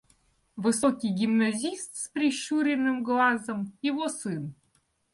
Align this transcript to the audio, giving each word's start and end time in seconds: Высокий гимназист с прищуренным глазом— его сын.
Высокий 0.55 1.09
гимназист 1.09 1.95
с 1.95 2.07
прищуренным 2.07 3.03
глазом— 3.03 3.77
его 3.83 4.09
сын. 4.09 4.55